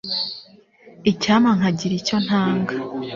Icyampa 1.11 1.51
nkagira 1.57 1.93
icyo 1.99 2.17
ntanga. 2.25 2.75